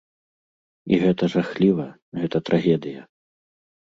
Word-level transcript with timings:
І 0.95 0.97
гэта 1.03 1.23
жахліва, 1.33 1.85
гэта 2.21 2.37
трагедыя. 2.47 3.01